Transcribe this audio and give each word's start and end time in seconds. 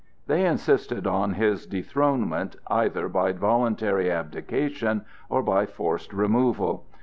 They 0.25 0.47
insisted 0.47 1.05
on 1.05 1.33
his 1.35 1.67
dethronement, 1.67 2.55
either 2.65 3.07
by 3.07 3.33
voluntary 3.33 4.09
abdication 4.09 5.05
or 5.29 5.43
by 5.43 5.67
forced 5.67 6.11
removal. 6.11 6.87